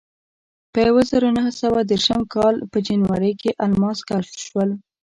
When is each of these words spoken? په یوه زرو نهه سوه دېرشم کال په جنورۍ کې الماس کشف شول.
په 0.71 0.79
یوه 0.87 1.01
زرو 1.09 1.29
نهه 1.37 1.51
سوه 1.61 1.79
دېرشم 1.91 2.21
کال 2.35 2.55
په 2.71 2.77
جنورۍ 2.87 3.33
کې 3.41 3.57
الماس 3.65 3.99
کشف 4.09 4.35
شول. 4.45 4.69